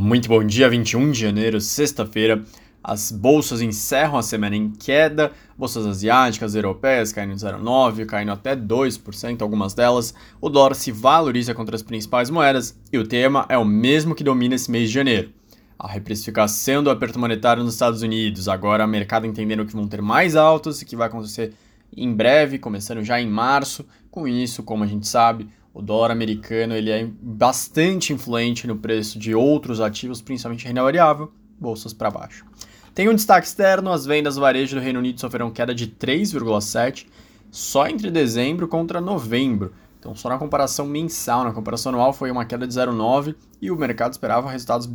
[0.00, 2.44] Muito bom dia, 21 de janeiro, sexta-feira.
[2.84, 9.42] As bolsas encerram a semana em queda, bolsas asiáticas, europeias caindo 0,9%, caindo até 2%,
[9.42, 10.14] algumas delas.
[10.40, 14.22] O dólar se valoriza contra as principais moedas e o tema é o mesmo que
[14.22, 15.32] domina esse mês de janeiro.
[15.76, 20.00] A reprecificação do aperto monetário nos Estados Unidos, agora o mercado entendendo que vão ter
[20.00, 21.54] mais altas e que vai acontecer
[21.96, 23.84] em breve, começando já em março.
[24.12, 29.16] Com isso, como a gente sabe, o dólar americano ele é bastante influente no preço
[29.16, 32.44] de outros ativos, principalmente renda variável, bolsas para baixo.
[32.92, 37.06] Tem um destaque externo, as vendas do varejo do Reino Unido sofreram queda de 3,7
[37.48, 39.72] só entre dezembro contra novembro.
[40.00, 43.76] Então, só na comparação mensal, na comparação anual foi uma queda de 0,9 e o
[43.76, 44.90] mercado esperava resultados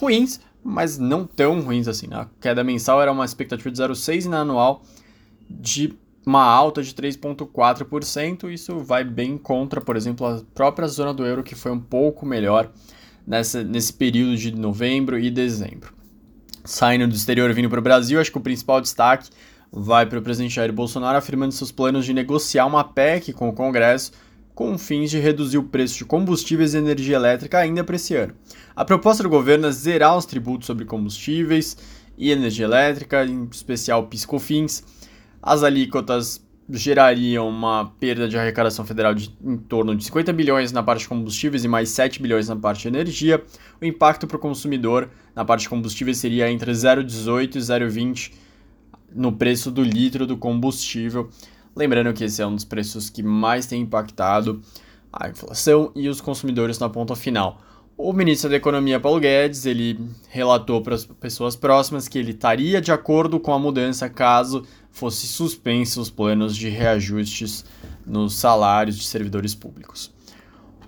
[0.00, 2.06] ruins, mas não tão ruins assim.
[2.06, 4.82] Na queda mensal era uma expectativa de 0,6 e na anual
[5.50, 5.92] de
[6.28, 8.52] uma alta de 3,4%.
[8.52, 12.26] Isso vai bem contra, por exemplo, a própria zona do euro, que foi um pouco
[12.26, 12.70] melhor
[13.26, 15.92] nessa, nesse período de novembro e dezembro.
[16.64, 19.30] Saindo do exterior vindo para o Brasil, acho que o principal destaque
[19.72, 23.52] vai para o presidente Jair Bolsonaro afirmando seus planos de negociar uma PEC com o
[23.52, 24.12] Congresso
[24.54, 28.34] com fins de reduzir o preço de combustíveis e energia elétrica ainda para esse ano.
[28.74, 31.76] A proposta do governo é zerar os tributos sobre combustíveis
[32.18, 34.82] e energia elétrica, em especial piscofins,
[35.48, 40.82] as alíquotas gerariam uma perda de arrecadação federal de em torno de 50 bilhões na
[40.82, 43.42] parte de combustíveis e mais 7 bilhões na parte de energia.
[43.80, 48.32] O impacto para o consumidor na parte de combustíveis seria entre 0,18 e 0,20
[49.14, 51.30] no preço do litro do combustível.
[51.74, 54.60] Lembrando que esse é um dos preços que mais tem impactado
[55.10, 57.62] a inflação e os consumidores na ponta final.
[58.00, 62.80] O ministro da Economia, Paulo Guedes, ele relatou para as pessoas próximas que ele estaria
[62.80, 67.64] de acordo com a mudança caso fosse suspensos os planos de reajustes
[68.06, 70.14] nos salários de servidores públicos.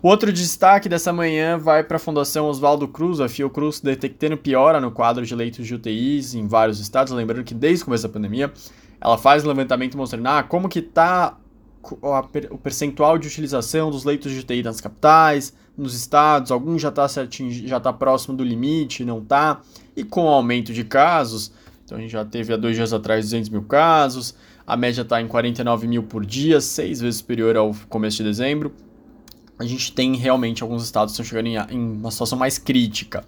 [0.00, 4.92] Outro destaque dessa manhã vai para a Fundação Oswaldo Cruz, a Fiocruz, detectando piora no
[4.92, 7.12] quadro de leitos de UTIs em vários estados.
[7.12, 8.53] Lembrando que desde o começo da pandemia,
[9.00, 11.37] ela faz um levantamento mostrando ah, como que está
[12.50, 17.06] o percentual de utilização dos leitos de UTI nas capitais, nos estados, alguns já está
[17.64, 19.60] já tá próximo do limite, não está,
[19.96, 21.52] e com o aumento de casos,
[21.84, 24.34] então a gente já teve há dois dias atrás 200 mil casos,
[24.66, 28.72] a média está em 49 mil por dia, seis vezes superior ao começo de dezembro.
[29.58, 33.24] A gente tem realmente alguns estados que estão chegando em, em uma situação mais crítica.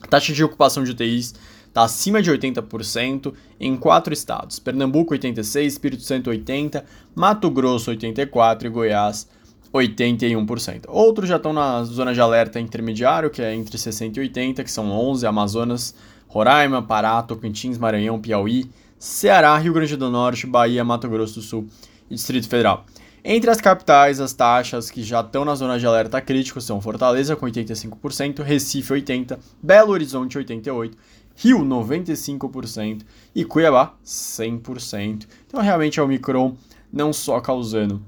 [0.00, 1.34] A taxa de ocupação de UTIs
[1.68, 8.66] está acima de 80% em quatro estados: Pernambuco 86, Espírito Santo 80, Mato Grosso 84
[8.66, 9.28] e Goiás
[9.72, 10.84] 81%.
[10.88, 14.70] Outros já estão na zona de alerta intermediário, que é entre 60 e 80, que
[14.70, 15.94] são 11, Amazonas,
[16.28, 21.66] Roraima, Pará, Tocantins, Maranhão, Piauí, Ceará, Rio Grande do Norte, Bahia, Mato Grosso do Sul
[22.10, 22.84] e Distrito Federal.
[23.24, 27.36] Entre as capitais, as taxas que já estão na zona de alerta crítico são Fortaleza
[27.36, 30.92] com 85%, Recife 80%, Belo Horizonte 88%,
[31.36, 33.02] Rio 95%
[33.34, 35.26] e Cuiabá 100%.
[35.46, 36.56] Então realmente é o Micron
[36.92, 38.02] não só causando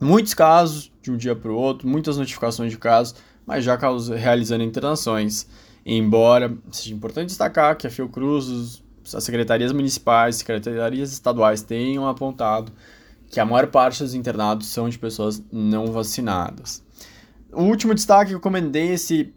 [0.00, 3.14] muitos casos de um dia para o outro, muitas notificações de casos,
[3.46, 3.78] mas já
[4.16, 5.46] realizando internações.
[5.84, 8.82] Embora seja importante destacar que a Fiocruz,
[9.14, 12.72] as secretarias municipais, secretarias estaduais tenham apontado
[13.28, 16.82] que a maior parte dos internados são de pessoas não vacinadas.
[17.52, 19.32] O último destaque que eu comentei esse,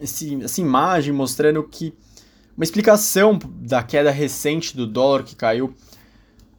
[0.00, 1.94] esse, essa imagem mostrando que
[2.56, 5.74] uma explicação da queda recente do dólar que caiu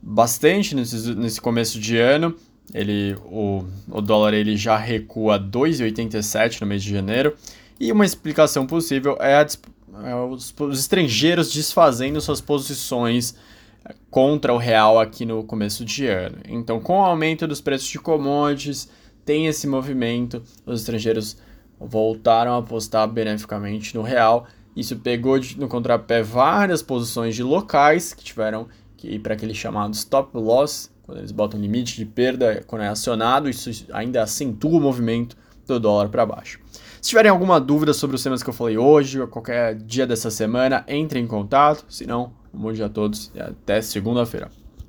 [0.02, 2.36] bastante nesse, nesse começo de ano
[2.74, 7.34] ele, o, o dólar ele já recua 2,87 no mês de janeiro.
[7.80, 9.48] E uma explicação possível é, a,
[10.08, 13.36] é os, os, estrangeiros desfazendo suas posições
[13.86, 16.38] eh, contra o real aqui no começo de ano.
[16.48, 18.90] Então, com o aumento dos preços de commodities,
[19.24, 21.38] tem esse movimento, os estrangeiros
[21.80, 24.48] voltaram a apostar beneficamente no real.
[24.76, 30.36] Isso pegou no contrapé várias posições de locais que tiveram que para aquele chamado stop
[30.36, 35.38] loss, quando eles botam limite de perda, quando é acionado, isso ainda acentua o movimento
[35.66, 36.60] do dólar para baixo.
[37.02, 40.32] Se tiverem alguma dúvida sobre os temas que eu falei hoje ou qualquer dia dessa
[40.32, 41.86] semana, entre em contato.
[41.88, 44.50] Se não, um bom dia a todos e até segunda-feira.